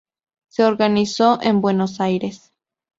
[0.47, 2.51] Se organizó en Buenos Aires.